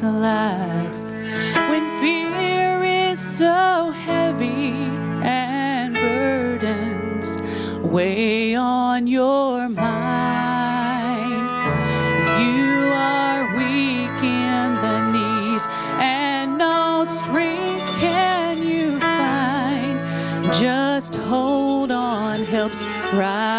[0.00, 0.94] to laugh
[1.68, 4.72] when fear is so heavy
[5.22, 7.36] and burdens
[7.82, 11.50] weigh on your mind.
[12.40, 15.66] You are weak in the knees
[16.00, 20.54] and no strength can you find.
[20.54, 22.82] Just hold on, helps
[23.12, 23.49] right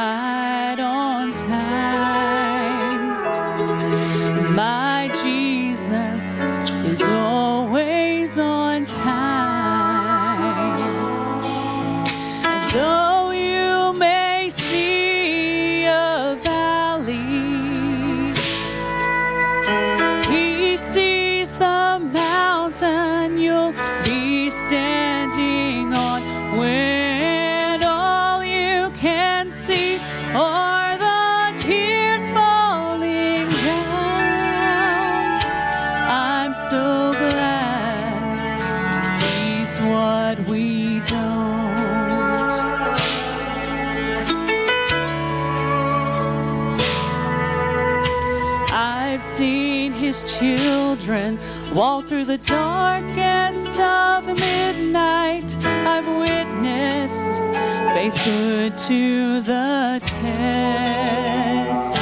[58.62, 62.00] good to the test.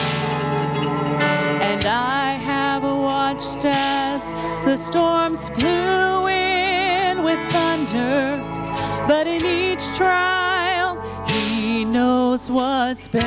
[1.61, 4.21] And I have watched as
[4.65, 8.37] the storms blew in with thunder.
[9.07, 13.23] But in each trial, he knows what's best.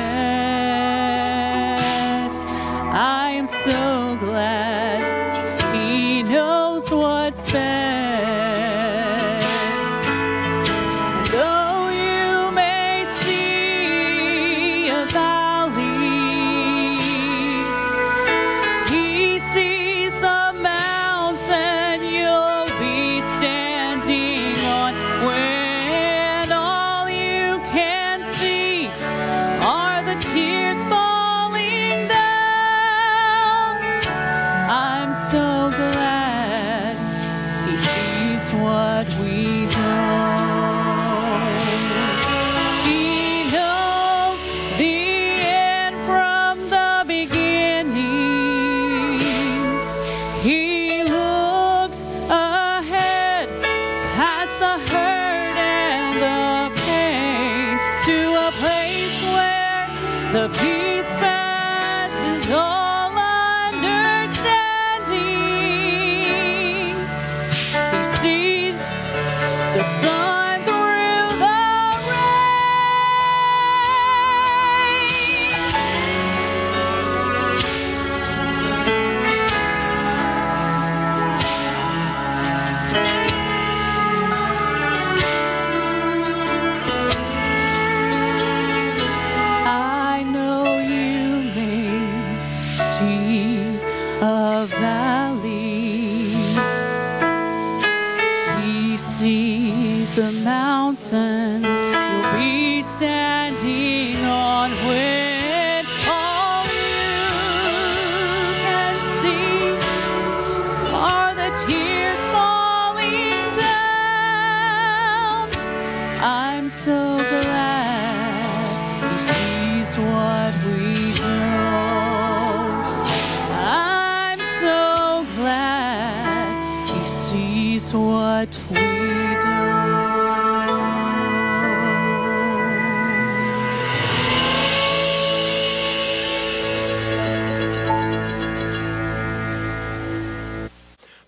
[2.93, 4.12] I am so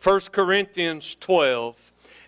[0.06, 1.76] 1 Corinthians 12.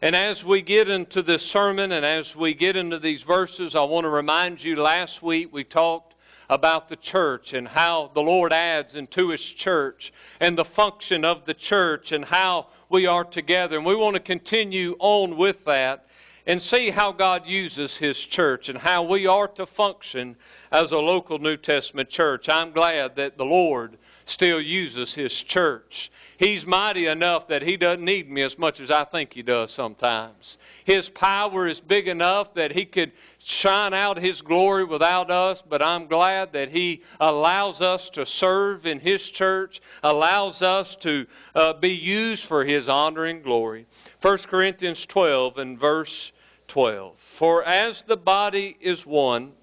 [0.01, 3.83] And as we get into this sermon and as we get into these verses, I
[3.83, 6.15] want to remind you last week we talked
[6.49, 11.45] about the church and how the Lord adds into His church and the function of
[11.45, 13.77] the church and how we are together.
[13.77, 16.07] And we want to continue on with that
[16.47, 20.35] and see how God uses His church and how we are to function
[20.71, 22.49] as a local New Testament church.
[22.49, 26.11] I'm glad that the Lord still uses His church.
[26.37, 29.71] He's mighty enough that He doesn't need me as much as I think He does
[29.71, 30.57] sometimes.
[30.83, 35.81] His power is big enough that He could shine out His glory without us, but
[35.81, 41.25] I'm glad that He allows us to serve in His church, allows us to
[41.55, 43.87] uh, be used for His honor and glory.
[44.21, 46.33] 1 Corinthians 12 and verse
[46.67, 47.17] 12.
[47.17, 49.53] For as the body is one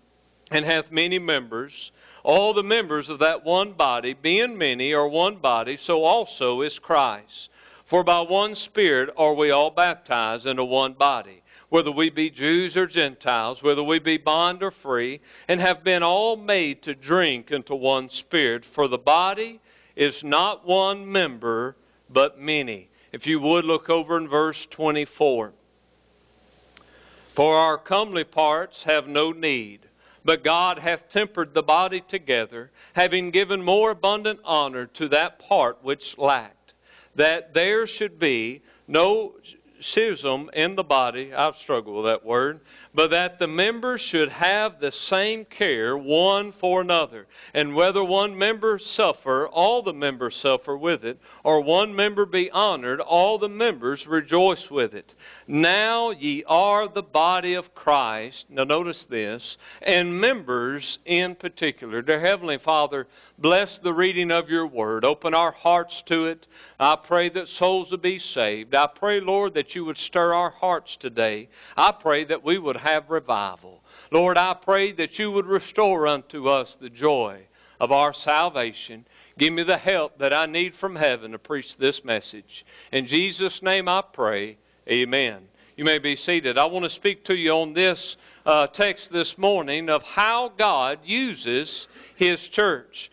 [0.51, 1.93] and hath many members,
[2.25, 6.79] all the members of that one body, being many, are one body, so also is
[6.79, 7.51] Christ.
[7.85, 12.79] For by one Spirit are we all baptized into one body, whether we be Jews
[12.79, 17.51] or Gentiles, whether we be bond or free, and have been all made to drink
[17.51, 18.65] into one Spirit.
[18.65, 19.61] For the body
[19.95, 21.77] is not one member,
[22.09, 22.89] but many.
[23.13, 25.53] If you would look over in verse 24.
[27.35, 29.81] For our comely parts have no need,
[30.25, 35.79] but God hath tempered the body together, having given more abundant honor to that part
[35.83, 36.75] which lacked
[37.15, 39.35] that there should be no
[39.81, 41.33] schism in the body.
[41.33, 42.61] I've struggled with that word
[42.95, 47.27] but that the members should have the same care one for another.
[47.53, 52.51] And whether one member suffer, all the members suffer with it, or one member be
[52.51, 55.15] honored, all the members rejoice with it.
[55.49, 58.47] Now ye are the body of Christ.
[58.49, 62.01] Now notice this, and members in particular.
[62.01, 63.09] Dear Heavenly Father,
[63.39, 65.05] bless the reading of your word.
[65.05, 66.47] Open our hearts to it.
[66.79, 68.75] I pray that souls would be saved.
[68.75, 71.49] I pray, Lord, that you would stir our hearts today.
[71.77, 73.83] I pray that we would have revival.
[74.11, 77.41] Lord, I pray that you would restore unto us the joy
[77.81, 79.05] of our salvation.
[79.39, 82.65] Give me the help that I need from heaven to preach this message.
[82.93, 84.59] In Jesus' name I pray.
[84.89, 85.49] Amen.
[85.77, 86.57] You may be seated.
[86.57, 88.17] I want to speak to you on this
[88.47, 93.11] uh, text this morning of how God uses His church.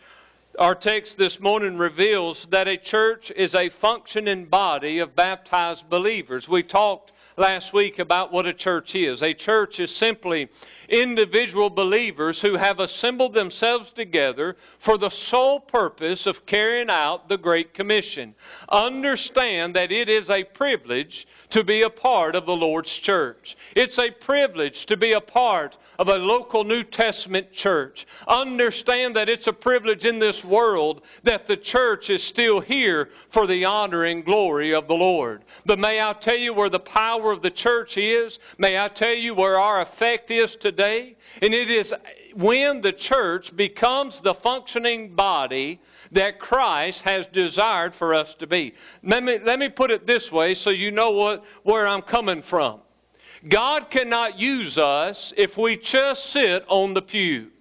[0.59, 6.47] Our text this morning reveals that a church is a functioning body of baptized believers.
[6.47, 9.21] We talked last week about what a church is.
[9.21, 10.49] A church is simply
[10.89, 17.37] individual believers who have assembled themselves together for the sole purpose of carrying out the
[17.37, 18.35] Great Commission.
[18.69, 23.57] Understand that it is a privilege to be a part of the Lord's church.
[23.75, 28.05] It's a privilege to be a part of a local New Testament church.
[28.27, 33.47] Understand that it's a privilege in this world that the church is still here for
[33.47, 35.43] the honor and glory of the Lord.
[35.65, 38.39] But may I tell you where the power of the church is?
[38.57, 41.15] May I tell you where our effect is today?
[41.44, 41.94] And it is
[42.33, 45.79] when the church becomes the functioning body
[46.13, 48.73] that Christ has desired for us to be.
[49.03, 52.41] Let me, let me put it this way so you know what, where I'm coming
[52.41, 52.79] from.
[53.47, 57.51] God cannot use us if we just sit on the pew.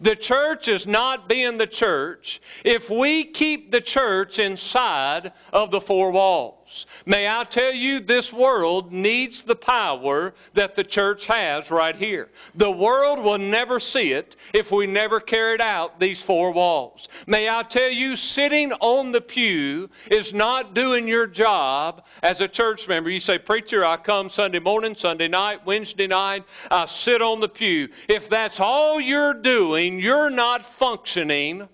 [0.00, 5.80] The church is not being the church if we keep the church inside of the
[5.80, 6.63] four walls.
[7.06, 12.30] May I tell you, this world needs the power that the church has right here.
[12.54, 17.08] The world will never see it if we never carried out these four walls.
[17.26, 22.48] May I tell you, sitting on the pew is not doing your job as a
[22.48, 23.10] church member.
[23.10, 27.48] You say, Preacher, I come Sunday morning, Sunday night, Wednesday night, I sit on the
[27.48, 27.88] pew.
[28.08, 31.68] If that's all you're doing, you're not functioning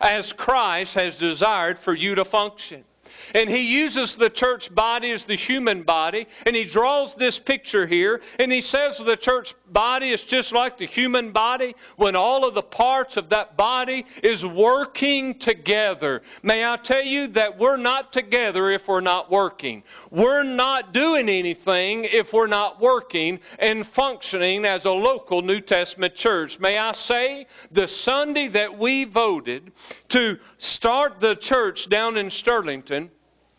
[0.00, 2.84] as Christ has desired for you to function.
[3.34, 7.86] And he uses the church body as the human body, and he draws this picture
[7.86, 12.46] here, and he says the church body is just like the human body when all
[12.46, 16.22] of the parts of that body is working together.
[16.42, 19.82] May I tell you that we're not together if we're not working.
[20.10, 26.14] We're not doing anything if we're not working and functioning as a local New Testament
[26.14, 26.60] church.
[26.60, 29.72] May I say, the Sunday that we voted
[30.10, 33.10] to start the church down in Sterlington,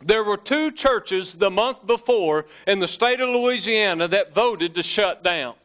[0.06, 4.84] there were two churches the month before in the state of Louisiana that voted to
[4.84, 5.56] shut down.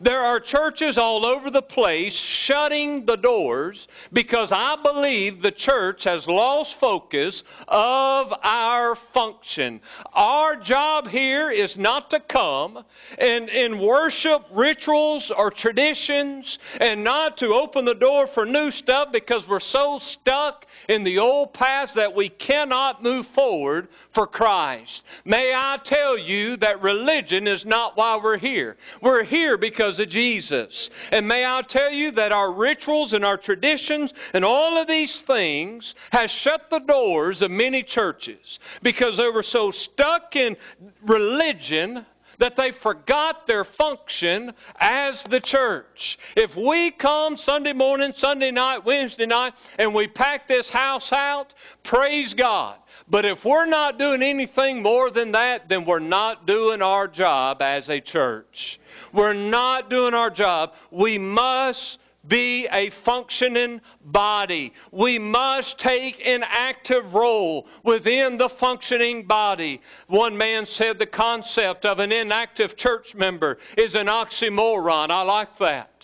[0.00, 6.04] There are churches all over the place shutting the doors because I believe the church
[6.04, 9.80] has lost focus of our function.
[10.12, 12.84] Our job here is not to come
[13.18, 19.12] and, and worship rituals or traditions and not to open the door for new stuff
[19.12, 25.04] because we're so stuck in the old past that we cannot move forward for Christ.
[25.24, 28.76] May I tell you that religion is not why we're here.
[29.00, 30.90] We're here because because of Jesus.
[31.12, 35.22] And may I tell you that our rituals and our traditions and all of these
[35.22, 40.56] things has shut the doors of many churches because they were so stuck in
[41.02, 42.04] religion
[42.38, 46.18] that they forgot their function as the church.
[46.36, 51.54] If we come Sunday morning, Sunday night, Wednesday night, and we pack this house out,
[51.82, 52.78] praise God.
[53.08, 57.62] But if we're not doing anything more than that, then we're not doing our job
[57.62, 58.80] as a church.
[59.12, 60.74] We're not doing our job.
[60.90, 64.72] We must be a functioning body.
[64.92, 69.80] We must take an active role within the functioning body.
[70.06, 75.10] One man said the concept of an inactive church member is an oxymoron.
[75.10, 75.97] I like that.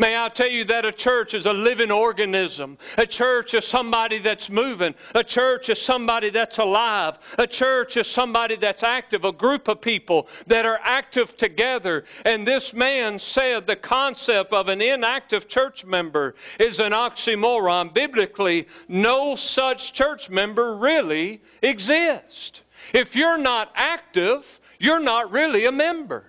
[0.00, 2.78] May I tell you that a church is a living organism.
[2.96, 4.94] A church is somebody that's moving.
[5.14, 7.18] A church is somebody that's alive.
[7.36, 9.26] A church is somebody that's active.
[9.26, 12.04] A group of people that are active together.
[12.24, 17.92] And this man said the concept of an inactive church member is an oxymoron.
[17.92, 22.62] Biblically, no such church member really exists.
[22.94, 26.24] If you're not active, you're not really a member.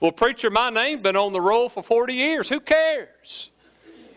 [0.00, 2.48] Well, preacher, my name's been on the roll for 40 years.
[2.48, 3.50] Who cares?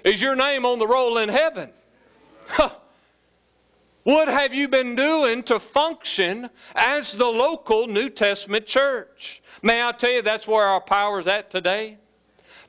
[0.04, 1.70] Is your name on the roll in heaven?
[2.48, 2.70] Huh.
[4.04, 9.42] What have you been doing to function as the local New Testament church?
[9.62, 11.98] May I tell you that's where our power is at today?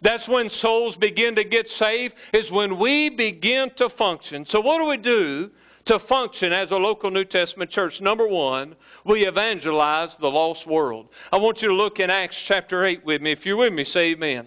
[0.03, 4.45] That's when souls begin to get saved, is when we begin to function.
[4.47, 5.51] So, what do we do
[5.85, 8.01] to function as a local New Testament church.
[8.01, 11.09] Number one, we evangelize the lost world.
[11.33, 13.33] I want you to look in Acts chapter 8 with me.
[13.33, 14.47] If you're with me, say amen.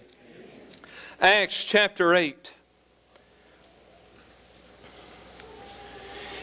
[1.20, 2.45] Acts chapter 8.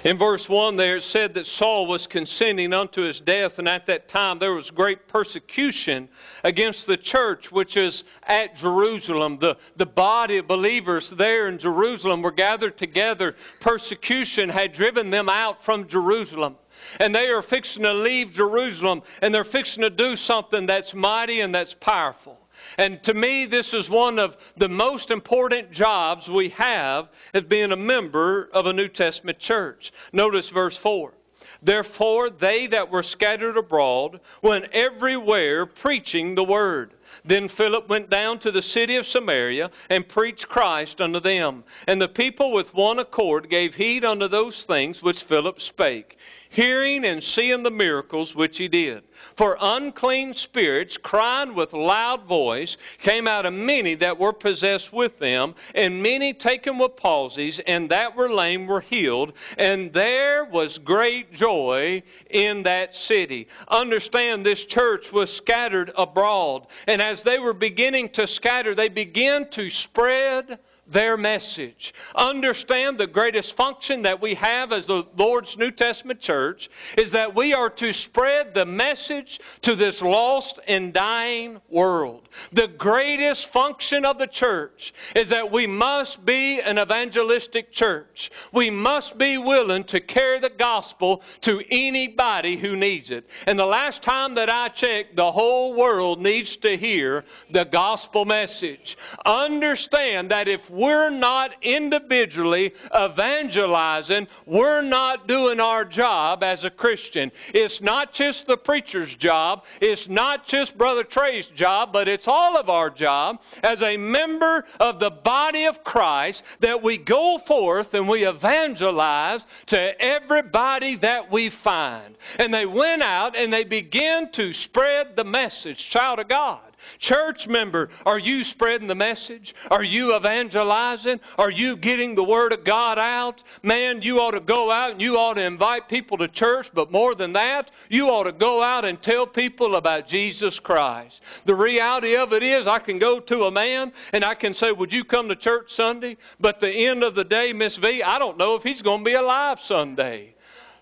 [0.03, 3.85] In verse 1 there it said that Saul was consenting unto his death, and at
[3.85, 6.09] that time there was great persecution
[6.43, 9.37] against the church which is at Jerusalem.
[9.37, 13.35] The, the body of believers there in Jerusalem were gathered together.
[13.61, 16.57] Persecution had driven them out from Jerusalem.
[16.99, 21.39] And they are fixing to leave Jerusalem, and they're fixing to do something that's mighty
[21.39, 22.42] and that's powerful.
[22.77, 27.71] And to me, this is one of the most important jobs we have as being
[27.71, 29.91] a member of a New Testament church.
[30.11, 31.13] Notice verse 4.
[31.61, 36.93] Therefore, they that were scattered abroad went everywhere preaching the word.
[37.23, 41.63] Then Philip went down to the city of Samaria and preached Christ unto them.
[41.87, 46.17] And the people with one accord gave heed unto those things which Philip spake,
[46.49, 49.03] hearing and seeing the miracles which he did.
[49.35, 55.17] For unclean spirits, crying with loud voice, came out of many that were possessed with
[55.19, 59.33] them, and many taken with palsies, and that were lame were healed.
[59.57, 63.47] And there was great joy in that city.
[63.67, 66.67] Understand, this church was scattered abroad.
[66.87, 71.93] And as they were beginning to scatter, they began to spread their message.
[72.13, 77.35] Understand the greatest function that we have as the Lord's New Testament church is that
[77.35, 79.22] we are to spread the message
[79.61, 82.27] to this lost and dying world.
[82.51, 88.31] The greatest function of the church is that we must be an evangelistic church.
[88.51, 93.29] We must be willing to carry the gospel to anybody who needs it.
[93.47, 98.25] And the last time that I checked, the whole world needs to hear the gospel
[98.25, 98.97] message.
[99.25, 107.31] Understand that if we're not individually evangelizing, we're not doing our job as a Christian.
[107.53, 112.57] It's not just the preacher's job, it's not just Brother Trey's job, but it's all
[112.57, 117.93] of our job as a member of the body of Christ that we go forth
[117.93, 122.15] and we evangelize to everybody that we find.
[122.39, 126.61] And they went out and they began to spread the message, child of God.
[126.99, 129.55] Church member, are you spreading the message?
[129.71, 131.19] Are you evangelizing?
[131.37, 133.43] Are you getting the Word of God out?
[133.61, 136.91] Man, you ought to go out and you ought to invite people to church, but
[136.91, 141.23] more than that, you ought to go out and tell people about Jesus Christ.
[141.45, 144.71] The reality of it is, I can go to a man and I can say,
[144.71, 146.17] Would you come to church Sunday?
[146.39, 149.05] But the end of the day, Miss V, I don't know if he's going to
[149.05, 150.33] be alive Sunday.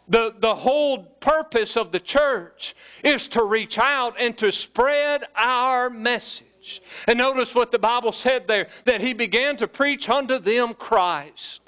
[0.08, 5.89] The, the whole purpose of the church is to reach out and to spread our
[5.89, 6.81] message.
[7.08, 11.62] And notice what the Bible said there that he began to preach unto them Christ.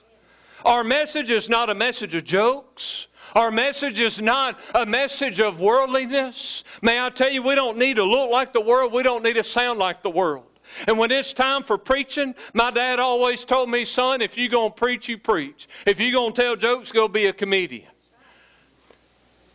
[0.66, 3.08] Our message is not a message of jokes.
[3.36, 6.64] Our message is not a message of worldliness.
[6.82, 8.94] May I tell you, we don't need to look like the world.
[8.94, 10.46] We don't need to sound like the world.
[10.88, 14.72] And when it's time for preaching, my dad always told me, son, if you're going
[14.72, 15.68] to preach, you preach.
[15.86, 17.90] If you're going to tell jokes, go be a comedian.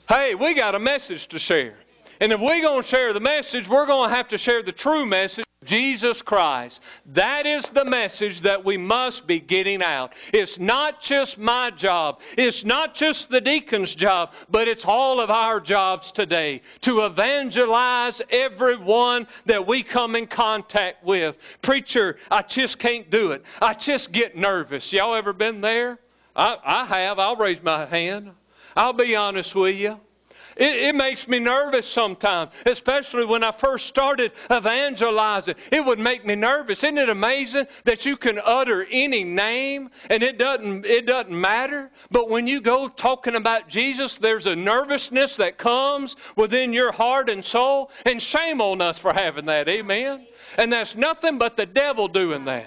[0.08, 1.74] Hey, we got a message to share.
[2.18, 4.72] And if we're going to share the message, we're going to have to share the
[4.72, 6.82] true message of Jesus Christ.
[7.12, 10.14] That is the message that we must be getting out.
[10.32, 15.30] It's not just my job, it's not just the deacon's job, but it's all of
[15.30, 21.36] our jobs today to evangelize everyone that we come in contact with.
[21.60, 23.44] Preacher, I just can't do it.
[23.60, 24.90] I just get nervous.
[24.90, 25.98] Y'all ever been there?
[26.34, 27.18] I, I have.
[27.18, 28.30] I'll raise my hand.
[28.76, 30.00] I'll be honest with you.
[30.58, 35.54] It, it, makes me nervous sometimes, especially when I first started evangelizing.
[35.70, 36.82] It would make me nervous.
[36.82, 41.90] Isn't it amazing that you can utter any name and it doesn't it doesn't matter?
[42.10, 47.30] But when you go talking about Jesus, there's a nervousness that comes within your heart
[47.30, 49.68] and soul, and shame on us for having that.
[49.68, 50.26] Amen.
[50.58, 52.66] And that's nothing but the devil doing that.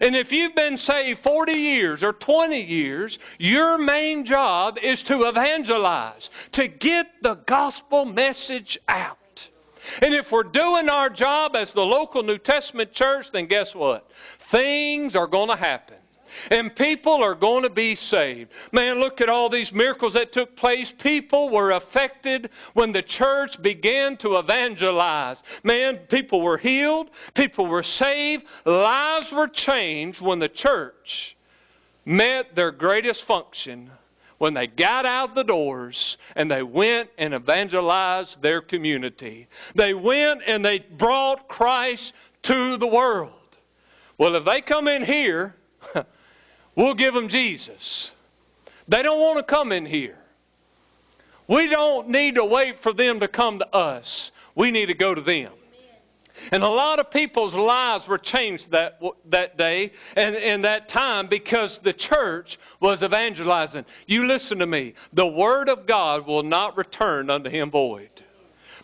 [0.00, 5.28] And if you've been saved 40 years or 20 years, your main job is to
[5.28, 9.18] evangelize, to get the gospel message out.
[10.00, 14.10] And if we're doing our job as the local New Testament church, then guess what?
[14.12, 15.96] Things are going to happen.
[16.50, 18.52] And people are going to be saved.
[18.72, 20.92] Man, look at all these miracles that took place.
[20.92, 25.42] People were affected when the church began to evangelize.
[25.62, 31.36] Man, people were healed, people were saved, lives were changed when the church
[32.04, 33.90] met their greatest function
[34.42, 39.46] when they got out the doors and they went and evangelized their community.
[39.76, 42.12] They went and they brought Christ
[42.42, 43.30] to the world.
[44.18, 45.54] Well, if they come in here,
[46.74, 48.12] we'll give them Jesus.
[48.88, 50.18] They don't want to come in here.
[51.48, 54.32] We don't need to wait for them to come to us.
[54.54, 55.52] We need to go to them.
[56.50, 61.26] And a lot of people's lives were changed that, that day and, and that time
[61.26, 63.84] because the church was evangelizing.
[64.06, 64.94] You listen to me.
[65.12, 68.21] The Word of God will not return unto him void.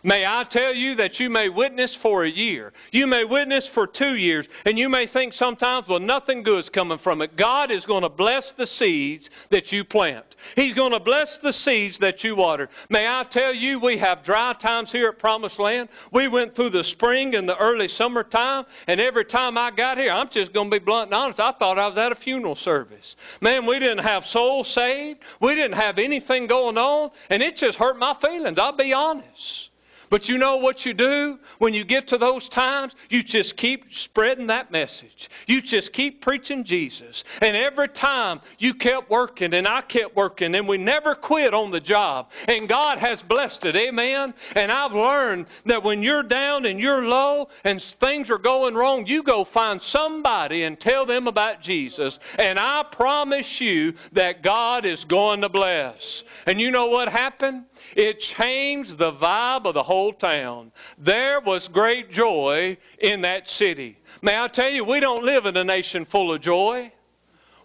[0.09, 2.73] May I tell you that you may witness for a year.
[2.93, 4.49] You may witness for two years.
[4.65, 7.37] And you may think sometimes, well, nothing good is coming from it.
[7.37, 10.25] God is going to bless the seeds that you plant.
[10.57, 12.71] He's going to bless the seeds that you water.
[12.89, 15.91] May I tell you, we have dry times here at Promised Land.
[16.11, 18.65] We went through the spring and the early summertime.
[18.87, 21.39] And every time I got here, I'm just going to be blunt and honest.
[21.39, 23.15] I thought I was at a funeral service.
[23.43, 25.21] Man, we didn't have souls saved.
[25.39, 27.11] We didn't have anything going on.
[27.29, 28.59] And it just hurt my feelings.
[28.59, 29.68] I'll be honest.
[30.11, 32.95] But you know what you do when you get to those times?
[33.11, 35.29] You just keep spreading that message.
[35.47, 37.25] You just keep preaching Jesus.
[37.43, 41.71] And every time you kept working and I kept working and we never quit on
[41.71, 42.31] the job.
[42.47, 43.77] And God has blessed it.
[43.77, 44.35] Amen.
[44.55, 49.07] And I've learned that when you're down and you're low and things are going wrong,
[49.07, 52.19] you go find somebody and tell them about Jesus.
[52.39, 56.25] And I promise you that God is going to bless.
[56.47, 57.65] And you know what happened?
[57.97, 60.73] It changed the vibe of the whole town.
[60.99, 63.99] There was great joy in that city.
[64.23, 66.93] May I tell you, we don't live in a nation full of joy.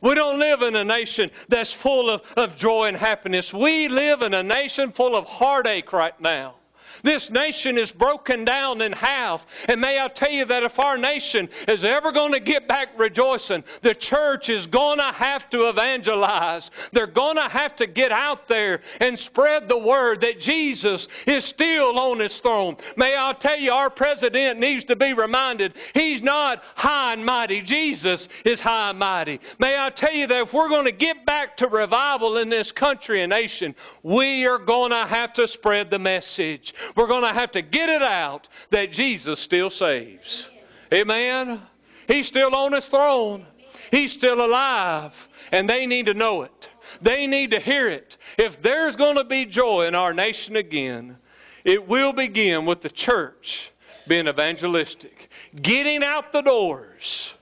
[0.01, 3.53] We don't live in a nation that's full of, of joy and happiness.
[3.53, 6.55] We live in a nation full of heartache right now.
[7.01, 9.45] This nation is broken down in half.
[9.67, 12.97] And may I tell you that if our nation is ever going to get back
[12.97, 16.71] rejoicing, the church is going to have to evangelize.
[16.91, 21.43] They're going to have to get out there and spread the word that Jesus is
[21.45, 22.77] still on his throne.
[22.97, 27.61] May I tell you, our president needs to be reminded he's not high and mighty.
[27.61, 29.39] Jesus is high and mighty.
[29.59, 32.71] May I tell you that if we're going to get back to revival in this
[32.71, 36.72] country and nation, we are going to have to spread the message.
[36.95, 40.49] We're going to have to get it out that Jesus still saves.
[40.93, 41.61] Amen.
[42.07, 43.45] He's still on his throne.
[43.91, 45.27] He's still alive.
[45.51, 46.69] And they need to know it.
[47.01, 48.17] They need to hear it.
[48.37, 51.17] If there's going to be joy in our nation again,
[51.63, 53.71] it will begin with the church
[54.07, 55.29] being evangelistic,
[55.61, 57.33] getting out the doors.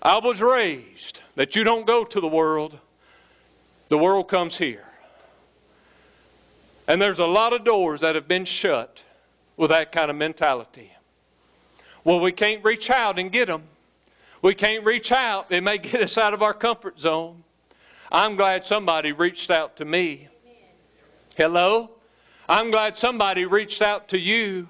[0.00, 2.78] I was raised that you don't go to the world,
[3.88, 4.84] the world comes here.
[6.92, 9.02] And there's a lot of doors that have been shut
[9.56, 10.92] with that kind of mentality.
[12.04, 13.62] Well, we can't reach out and get them.
[14.42, 15.46] We can't reach out.
[15.48, 17.44] It may get us out of our comfort zone.
[18.12, 20.28] I'm glad somebody reached out to me.
[21.34, 21.88] Hello?
[22.46, 24.68] I'm glad somebody reached out to you.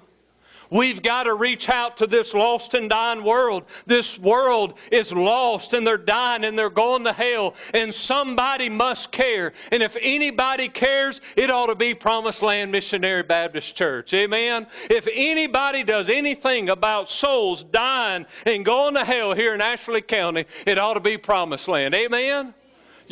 [0.69, 3.65] We've got to reach out to this lost and dying world.
[3.85, 7.55] This world is lost and they're dying and they're going to hell.
[7.73, 9.53] And somebody must care.
[9.71, 14.13] And if anybody cares, it ought to be Promised Land Missionary Baptist Church.
[14.13, 14.67] Amen.
[14.89, 20.45] If anybody does anything about souls dying and going to hell here in Ashley County,
[20.65, 21.93] it ought to be Promised Land.
[21.93, 22.53] Amen.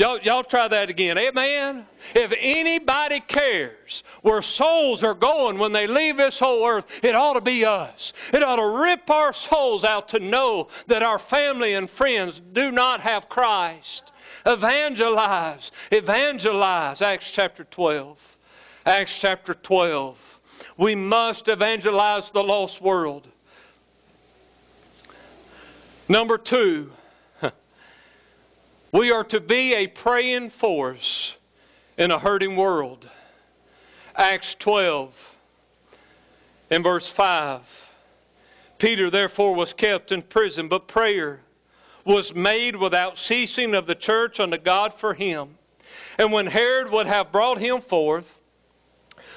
[0.02, 1.16] Y'all, y'all try that again.
[1.16, 1.86] Amen.
[2.16, 7.36] If anybody cares where souls are going when they leave this whole earth, it ought
[7.36, 8.12] to be us.
[8.34, 12.72] It ought to rip our souls out to know that our family and friends do
[12.72, 14.12] not have Christ.
[14.44, 15.70] Evangelize.
[15.92, 17.04] Evangelize.
[17.04, 18.38] Acts chapter 12.
[18.88, 20.40] Acts chapter 12.
[20.78, 23.28] We must evangelize the lost world.
[26.10, 26.92] Number two,
[28.92, 31.36] we are to be a praying force
[31.98, 33.08] in a hurting world.
[34.16, 35.38] Acts 12
[36.70, 37.62] in verse 5.
[38.78, 41.40] Peter therefore was kept in prison, but prayer
[42.04, 45.58] was made without ceasing of the church unto God for him.
[46.18, 48.42] And when Herod would have brought him forth,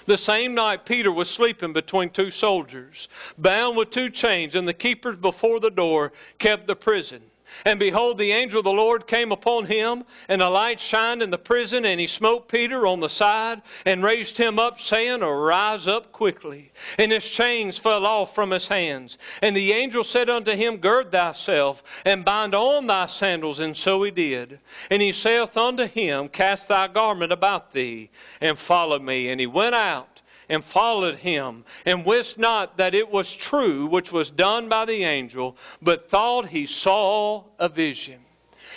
[0.07, 4.75] the same night Peter was sleeping between two soldiers, bound with two chains, and the
[4.75, 7.23] keepers before the door kept the prison.
[7.64, 11.31] And behold, the angel of the Lord came upon him, and a light shined in
[11.31, 15.87] the prison, and he smote Peter on the side, and raised him up, saying, Arise
[15.87, 16.71] up quickly.
[16.99, 19.19] And his chains fell off from his hands.
[19.43, 23.61] And the angel said unto him, Gird thyself, and bind on thy sandals.
[23.61, 24.59] And so he did.
[24.90, 29.29] And he saith unto him, Cast thy garment about thee, and follow me.
[29.29, 30.13] And he went out
[30.48, 35.04] and followed him, and wist not that it was true which was done by the
[35.04, 38.20] angel, but thought he saw a vision.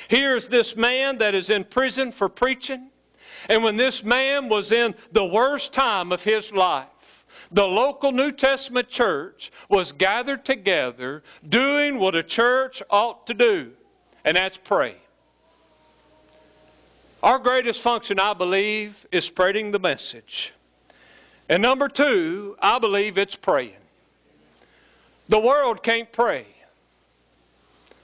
[0.08, 2.90] Here's this man that is in prison for preaching,
[3.50, 6.88] and when this man was in the worst time of his life,
[7.52, 13.72] the local New Testament church was gathered together doing what a church ought to do,
[14.26, 14.96] and that's pray.
[17.24, 20.54] Our greatest function, I believe, is spreading the message.
[21.50, 23.74] And number two, I believe it's praying.
[25.30, 26.46] The world can't pray.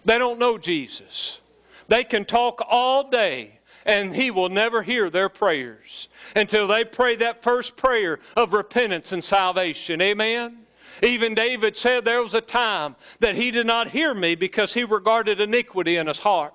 [0.05, 1.39] They don't know Jesus.
[1.87, 7.17] They can talk all day and he will never hear their prayers until they pray
[7.17, 10.01] that first prayer of repentance and salvation.
[10.01, 10.57] Amen?
[11.01, 14.83] Even David said there was a time that he did not hear me because he
[14.83, 16.53] regarded iniquity in his heart.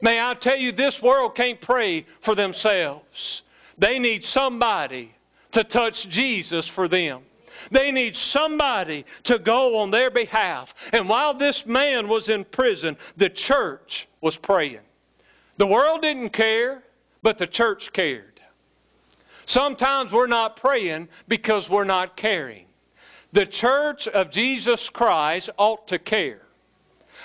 [0.00, 3.42] May I tell you, this world can't pray for themselves.
[3.78, 5.14] They need somebody
[5.52, 7.22] to touch Jesus for them.
[7.70, 10.74] They need somebody to go on their behalf.
[10.92, 14.80] And while this man was in prison, the church was praying.
[15.56, 16.82] The world didn't care,
[17.22, 18.40] but the church cared.
[19.46, 22.66] Sometimes we're not praying because we're not caring.
[23.32, 26.42] The church of Jesus Christ ought to care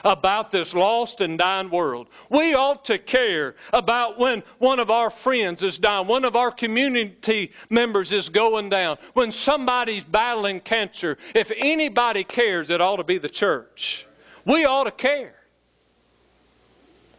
[0.04, 2.08] about this lost and dying world.
[2.30, 6.52] We ought to care about when one of our friends is dying, one of our
[6.52, 11.18] community members is going down, when somebody's battling cancer.
[11.34, 14.06] If anybody cares, it ought to be the church.
[14.46, 15.36] We ought to care.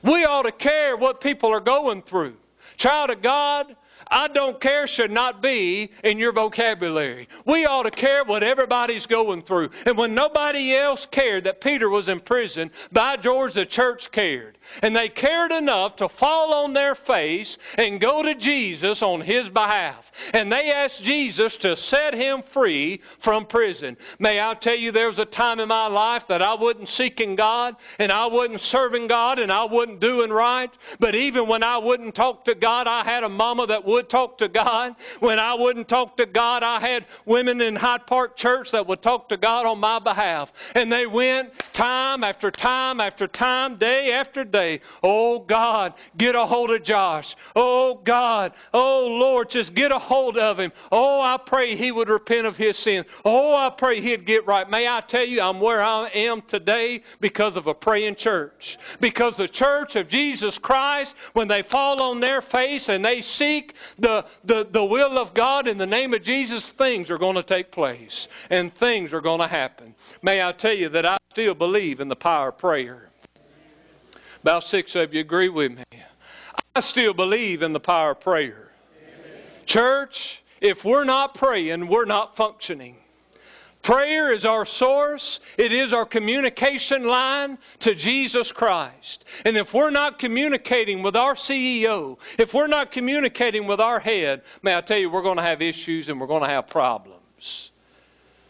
[0.03, 2.37] We ought to care what people are going through.
[2.77, 3.75] Child of God,
[4.09, 7.29] I don't care should not be in your vocabulary.
[7.47, 9.71] We ought to care what everybody's going through.
[9.87, 14.59] And when nobody else cared that Peter was in prison, by George, the church cared.
[14.83, 19.49] And they cared enough to fall on their face and go to Jesus on his
[19.49, 20.11] behalf.
[20.33, 23.97] And they asked Jesus to set him free from prison.
[24.19, 27.37] May I tell you, there was a time in my life that I wasn't seeking
[27.37, 30.73] God and I wasn't serving God and I wasn't doing right.
[30.99, 34.39] But even when I wouldn't talk to God, I had a mama that would talk
[34.39, 34.97] to God.
[35.21, 39.03] When I wouldn't talk to God, I had women in Hyde Park Church that would
[39.03, 40.53] talk to God on my behalf.
[40.75, 44.81] And they went time after time after time, day after day.
[45.03, 47.37] Oh God, get a hold of Josh.
[47.55, 50.73] Oh God, oh Lord, just get a hold of him.
[50.91, 53.05] Oh, I pray he would repent of his sin.
[53.25, 54.69] Oh, I pray he'd get right.
[54.69, 58.79] May I tell you, I'm where I am today because of a praying church.
[59.01, 63.75] Because the church of Jesus Christ, when they fall on their face and they seek
[63.99, 67.43] the, the, the will of God in the name of Jesus, things are going to
[67.43, 69.95] take place and things are going to happen.
[70.23, 73.09] May I tell you that I still believe in the power of prayer.
[74.43, 76.03] About six of you agree with me.
[76.75, 78.71] I still believe in the power of prayer.
[79.65, 82.97] Church, if we're not praying, we're not functioning.
[83.85, 85.41] Prayer is our source.
[85.59, 89.27] It is our communication line to Jesus Christ.
[89.45, 94.41] And if we're not communicating with our CEO, if we're not communicating with our head,
[94.63, 97.71] may I tell you, we're going to have issues and we're going to have problems.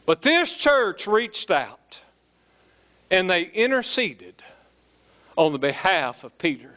[0.07, 2.01] But this church reached out
[3.11, 4.37] and they interceded
[5.37, 6.70] on the behalf of Peter.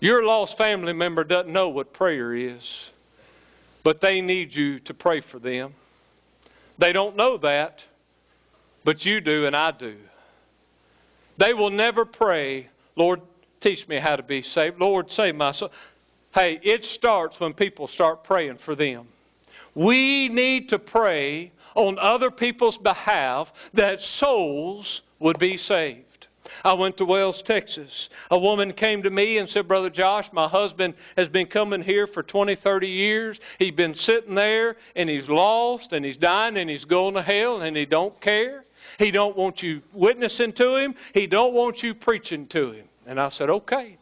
[0.00, 2.90] Your lost family member doesn't know what prayer is,
[3.84, 5.74] but they need you to pray for them.
[6.82, 7.84] They don't know that,
[8.82, 9.94] but you do and I do.
[11.36, 13.20] They will never pray, Lord,
[13.60, 14.80] teach me how to be saved.
[14.80, 15.70] Lord, save my soul.
[16.34, 19.06] Hey, it starts when people start praying for them.
[19.76, 26.11] We need to pray on other people's behalf that souls would be saved.
[26.64, 28.08] I went to Wells, Texas.
[28.30, 32.06] A woman came to me and said, Brother Josh, my husband has been coming here
[32.06, 33.40] for 20, 30 years.
[33.58, 37.62] He's been sitting there and he's lost and he's dying and he's going to hell
[37.62, 38.64] and he don't care.
[38.98, 40.94] He don't want you witnessing to him.
[41.14, 42.86] He don't want you preaching to him.
[43.06, 43.98] And I said, okay.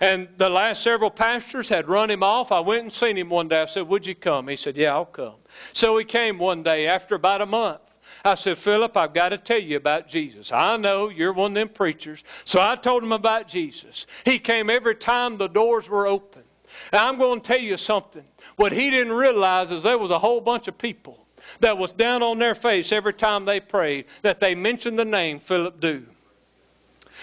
[0.00, 2.52] And the last several pastors had run him off.
[2.52, 3.62] I went and seen him one day.
[3.62, 4.48] I said, Would you come?
[4.48, 5.36] He said, Yeah, I'll come.
[5.72, 7.80] So he came one day after about a month.
[8.24, 10.52] I said, Philip, I've got to tell you about Jesus.
[10.52, 12.22] I know you're one of them preachers.
[12.44, 14.06] So I told him about Jesus.
[14.24, 16.42] He came every time the doors were open.
[16.92, 18.24] And I'm going to tell you something.
[18.56, 21.24] What he didn't realize is there was a whole bunch of people
[21.60, 25.38] that was down on their face every time they prayed that they mentioned the name
[25.38, 26.06] Philip Dew.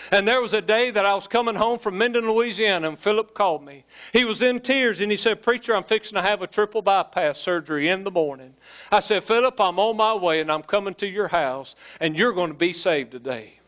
[0.10, 3.34] And there was a day that I was coming home from Minden, Louisiana, and Philip
[3.34, 3.84] called me.
[4.14, 7.40] He was in tears, and he said, Preacher, I'm fixing to have a triple bypass
[7.40, 8.54] surgery in the morning.
[8.92, 12.34] I said, Philip, I'm on my way, and I'm coming to your house, and you're
[12.34, 13.61] going to be saved today.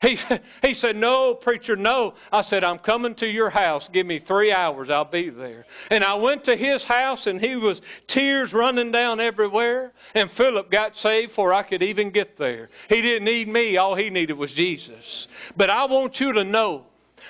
[0.00, 0.18] He,
[0.62, 2.14] he said, No, preacher, no.
[2.32, 3.88] I said, I'm coming to your house.
[3.88, 4.88] Give me three hours.
[4.88, 5.66] I'll be there.
[5.90, 9.92] And I went to his house, and he was tears running down everywhere.
[10.14, 12.70] And Philip got saved before I could even get there.
[12.88, 13.76] He didn't need me.
[13.76, 15.28] All he needed was Jesus.
[15.56, 16.86] But I want you to know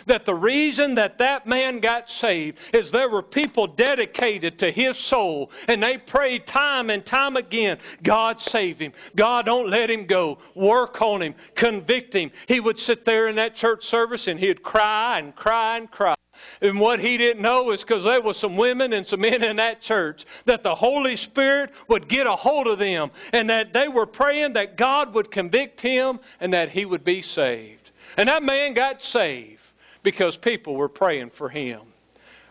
[0.06, 4.96] that the reason that that man got saved is there were people dedicated to his
[4.96, 8.92] soul and they prayed time and time again god save him.
[9.14, 10.38] God don't let him go.
[10.54, 11.34] Work on him.
[11.54, 12.30] Convict him.
[12.46, 16.14] He would sit there in that church service and he'd cry and cry and cry.
[16.62, 19.56] And what he didn't know is because there were some women and some men in
[19.56, 23.88] that church that the Holy Spirit would get a hold of them and that they
[23.88, 27.90] were praying that God would convict him and that he would be saved.
[28.16, 29.59] And that man got saved
[30.02, 31.80] because people were praying for him.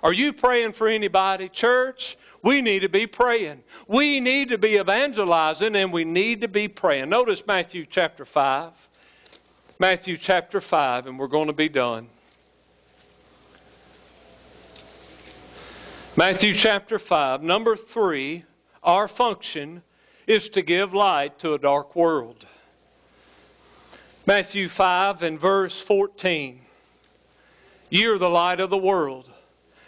[0.01, 2.17] Are you praying for anybody, church?
[2.41, 3.63] We need to be praying.
[3.87, 7.09] We need to be evangelizing and we need to be praying.
[7.09, 8.71] Notice Matthew chapter 5.
[9.77, 12.07] Matthew chapter 5, and we're going to be done.
[16.17, 18.43] Matthew chapter 5, number 3,
[18.83, 19.81] our function
[20.27, 22.45] is to give light to a dark world.
[24.25, 26.59] Matthew 5 and verse 14.
[27.89, 29.29] You're the light of the world.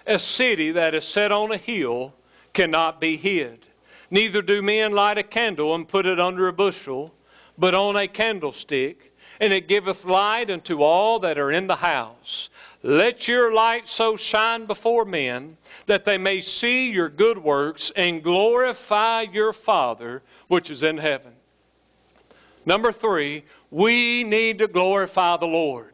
[0.08, 2.14] A city that is set on a hill
[2.54, 3.66] cannot be hid.
[4.10, 7.14] Neither do men light a candle and put it under a bushel,
[7.58, 12.50] but on a candlestick, and it giveth light unto all that are in the house.
[12.84, 18.24] Let your light so shine before men that they may see your good works and
[18.24, 21.34] glorify your Father which is in heaven.
[22.66, 25.91] Number three, we need to glorify the Lord.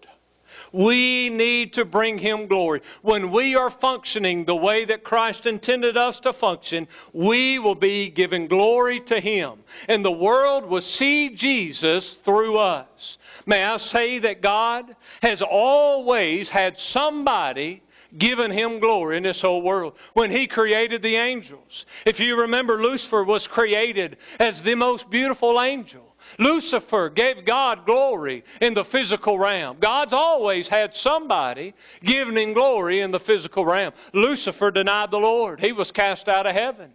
[0.72, 2.82] We need to bring Him glory.
[3.02, 8.10] When we are functioning the way that Christ intended us to function, we will be
[8.10, 9.64] giving glory to Him.
[9.88, 13.18] And the world will see Jesus through us.
[13.46, 17.82] May I say that God has always had somebody
[18.16, 19.98] given him glory in this whole world.
[20.14, 25.62] When he created the angels, if you remember, Lucifer was created as the most beautiful
[25.62, 26.07] angel.
[26.40, 29.78] Lucifer gave God glory in the physical realm.
[29.80, 33.94] God's always had somebody giving him glory in the physical realm.
[34.14, 36.92] Lucifer denied the Lord, he was cast out of heaven.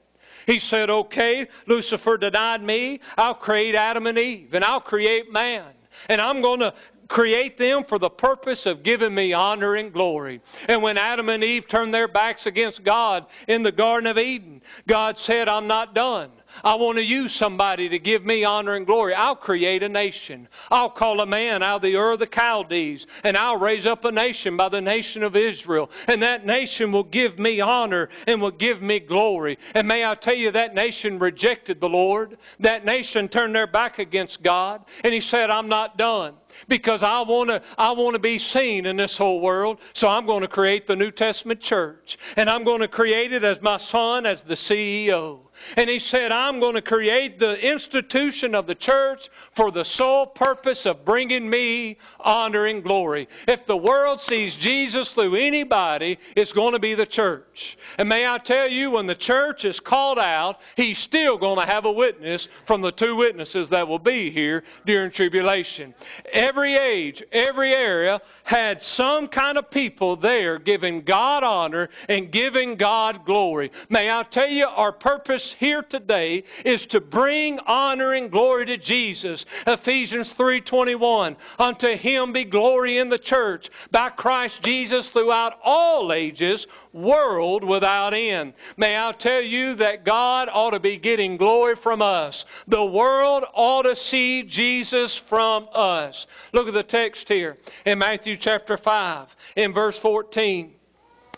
[0.47, 3.01] He said, Okay, Lucifer denied me.
[3.17, 5.65] I'll create Adam and Eve, and I'll create man.
[6.09, 6.75] And I'm going to
[7.09, 10.41] create them for the purpose of giving me honor and glory.
[10.67, 14.63] And when Adam and Eve turned their backs against God in the Garden of Eden,
[14.87, 16.31] God said, I'm not done.
[16.65, 19.15] I want to use somebody to give me honor and glory.
[19.15, 20.49] I'll create a nation.
[20.71, 24.05] I'll call a man out of the Ur of the Chaldees, and I'll raise up
[24.05, 25.91] a nation by the nation of Israel.
[26.07, 29.59] And that nation will give me honor and will give me glory.
[29.75, 32.39] And may I tell you, that nation rejected the Lord.
[32.61, 34.85] That nation turned their back against God.
[35.05, 36.35] And he said, I'm not done
[36.69, 39.81] because I want to I want to be seen in this whole world.
[39.93, 43.45] So I'm going to create the New Testament church, and I'm going to create it
[43.45, 45.41] as my son as the CEO.
[45.77, 50.27] And he said, I'm going to create the institution of the church for the sole
[50.27, 53.29] purpose of bringing me honor and glory.
[53.47, 57.77] If the world sees Jesus through anybody, it's going to be the church.
[57.99, 61.73] And may I tell you, when the church is called out, he's still going to
[61.73, 65.95] have a witness from the two witnesses that will be here during tribulation.
[66.33, 72.77] Every age, every area had some kind of people there giving God honor and giving
[72.77, 73.71] God glory.
[73.89, 78.77] May I tell you, our purpose here today is to bring honor and glory to
[78.77, 79.45] Jesus.
[79.67, 86.67] Ephesians 3:21 Unto him be glory in the church by Christ Jesus throughout all ages,
[86.93, 88.55] world without end.
[88.77, 92.45] May I tell you that God ought to be getting glory from us.
[92.69, 96.27] The world ought to see Jesus from us.
[96.53, 100.75] Look at the text here in Matthew chapter 5 in verse 14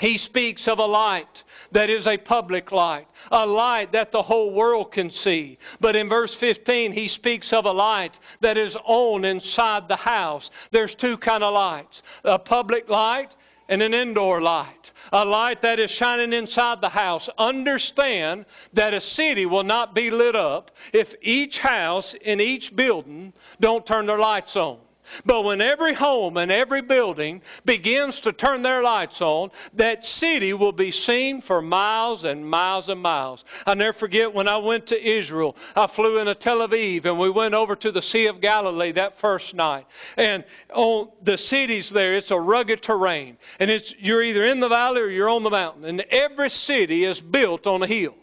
[0.00, 4.50] he speaks of a light that is a public light, a light that the whole
[4.50, 5.58] world can see.
[5.80, 10.50] But in verse 15, he speaks of a light that is on inside the house.
[10.72, 13.36] There's two kind of lights a public light
[13.68, 14.92] and an indoor light.
[15.12, 17.28] A light that is shining inside the house.
[17.38, 23.32] Understand that a city will not be lit up if each house in each building
[23.60, 24.78] don't turn their lights on.
[25.24, 30.52] But when every home and every building begins to turn their lights on, that city
[30.52, 33.44] will be seen for miles and miles and miles.
[33.66, 35.56] I'll never forget when I went to Israel.
[35.76, 39.18] I flew into Tel Aviv and we went over to the Sea of Galilee that
[39.18, 39.86] first night.
[40.16, 43.36] And on the cities there, it's a rugged terrain.
[43.58, 45.84] And it's you're either in the valley or you're on the mountain.
[45.84, 48.14] And every city is built on a hill.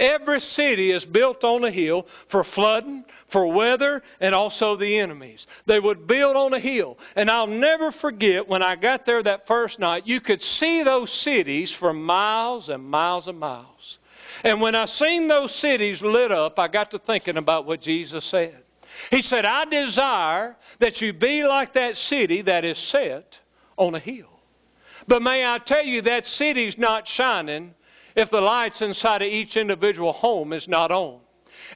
[0.00, 5.46] Every city is built on a hill for flooding, for weather, and also the enemies.
[5.66, 6.98] They would build on a hill.
[7.14, 11.12] And I'll never forget when I got there that first night, you could see those
[11.12, 13.98] cities for miles and miles and miles.
[14.42, 18.24] And when I seen those cities lit up, I got to thinking about what Jesus
[18.24, 18.56] said.
[19.10, 23.38] He said, I desire that you be like that city that is set
[23.76, 24.30] on a hill.
[25.06, 27.74] But may I tell you, that city's not shining
[28.14, 31.20] if the lights inside of each individual home is not on.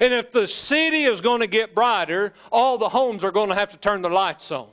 [0.00, 3.54] And if the city is going to get brighter, all the homes are going to
[3.54, 4.68] have to turn the lights on.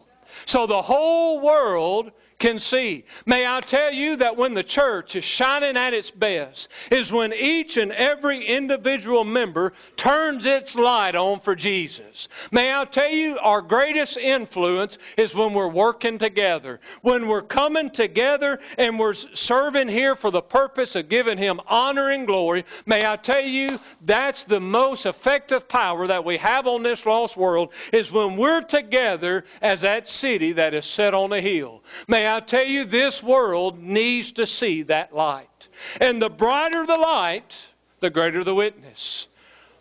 [0.46, 3.06] So the whole world can see.
[3.26, 7.34] May I tell you that when the church is shining at its best is when
[7.34, 12.28] each and every individual member turns its light on for Jesus.
[12.52, 16.80] May I tell you our greatest influence is when we're working together.
[17.04, 22.10] When we're coming together and we're serving here for the purpose of giving him honor
[22.10, 22.66] and glory.
[22.88, 27.38] May I tell you that's the most effective power that we have on this lost
[27.38, 31.84] world is when we're together as that city that is set on a hill.
[32.08, 35.68] May I tell you, this world needs to see that light.
[36.00, 37.60] And the brighter the light,
[38.00, 39.28] the greater the witness.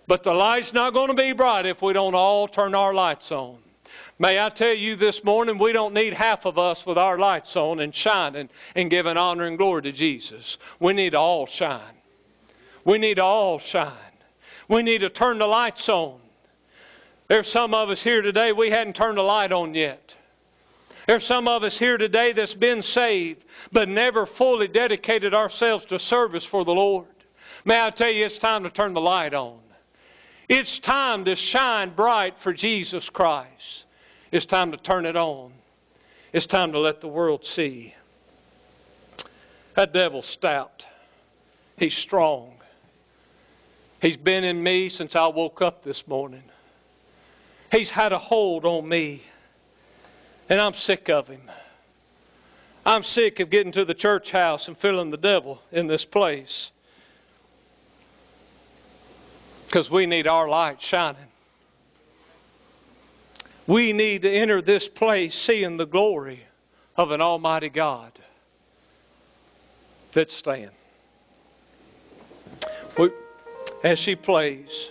[0.06, 3.30] But the light's not going to be bright if we don't all turn our lights
[3.30, 3.58] on.
[4.18, 7.56] May I tell you this morning, we don't need half of us with our lights
[7.56, 10.58] on and shining and giving honor and glory to Jesus.
[10.78, 11.80] We need to all shine.
[12.84, 13.92] We need to all shine.
[14.68, 16.20] We need to turn the lights on.
[17.28, 20.16] There's some of us here today, we hadn't turned the light on yet.
[21.10, 25.98] There's some of us here today that's been saved, but never fully dedicated ourselves to
[25.98, 27.08] service for the Lord.
[27.64, 29.58] May I tell you, it's time to turn the light on.
[30.48, 33.86] It's time to shine bright for Jesus Christ.
[34.30, 35.50] It's time to turn it on.
[36.32, 37.92] It's time to let the world see.
[39.74, 40.86] That devil's stout.
[41.76, 42.52] He's strong.
[44.00, 46.44] He's been in me since I woke up this morning.
[47.72, 49.24] He's had a hold on me.
[50.50, 51.40] And I'm sick of him.
[52.84, 56.72] I'm sick of getting to the church house and feeling the devil in this place.
[59.66, 61.22] Because we need our light shining.
[63.68, 66.44] We need to enter this place seeing the glory
[66.96, 68.10] of an Almighty God.
[70.16, 70.72] Let's stand.
[72.98, 73.10] We,
[73.84, 74.90] as she plays,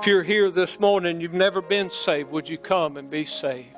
[0.00, 3.26] if you're here this morning, and you've never been saved, would you come and be
[3.26, 3.75] saved?